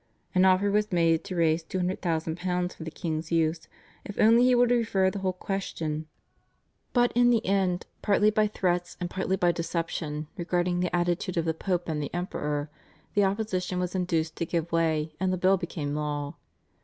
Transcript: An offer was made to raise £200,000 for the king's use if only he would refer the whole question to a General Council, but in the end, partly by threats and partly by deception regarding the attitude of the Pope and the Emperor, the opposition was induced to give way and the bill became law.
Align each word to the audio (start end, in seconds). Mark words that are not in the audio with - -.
An 0.33 0.45
offer 0.45 0.71
was 0.71 0.91
made 0.91 1.23
to 1.25 1.35
raise 1.35 1.63
£200,000 1.63 2.73
for 2.73 2.83
the 2.83 2.89
king's 2.89 3.31
use 3.31 3.67
if 4.03 4.17
only 4.19 4.45
he 4.45 4.55
would 4.55 4.71
refer 4.71 5.11
the 5.11 5.19
whole 5.19 5.31
question 5.33 5.89
to 5.91 5.97
a 5.97 5.99
General 5.99 6.05
Council, 6.05 6.91
but 6.93 7.11
in 7.13 7.29
the 7.29 7.45
end, 7.45 7.85
partly 8.01 8.31
by 8.31 8.47
threats 8.47 8.97
and 8.99 9.11
partly 9.11 9.35
by 9.37 9.51
deception 9.51 10.25
regarding 10.37 10.79
the 10.79 10.95
attitude 10.95 11.37
of 11.37 11.45
the 11.45 11.53
Pope 11.53 11.87
and 11.87 12.01
the 12.01 12.11
Emperor, 12.15 12.71
the 13.13 13.23
opposition 13.25 13.77
was 13.77 13.93
induced 13.93 14.35
to 14.37 14.45
give 14.47 14.71
way 14.71 15.13
and 15.19 15.31
the 15.31 15.37
bill 15.37 15.57
became 15.57 15.93
law. 15.93 16.33